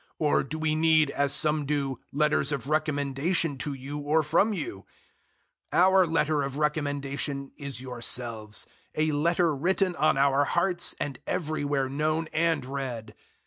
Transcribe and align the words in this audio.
Or 0.17 0.41
do 0.41 0.57
we 0.57 0.73
need, 0.73 1.11
as 1.11 1.31
some 1.31 1.67
do, 1.67 1.99
letters 2.11 2.51
of 2.51 2.65
recommendation 2.65 3.59
to 3.59 3.73
you 3.73 3.99
or 3.99 4.23
from 4.23 4.51
you? 4.51 4.87
003:002 5.71 5.77
Our 5.79 6.07
letter 6.07 6.41
of 6.41 6.57
recommendation 6.57 7.51
is 7.55 7.79
yourselves 7.81 8.65
a 8.95 9.11
letter 9.11 9.55
written 9.55 9.95
on 9.95 10.17
our 10.17 10.43
hearts 10.43 10.95
and 10.99 11.19
everywhere 11.27 11.87
known 11.87 12.29
and 12.33 12.65
read. 12.65 13.13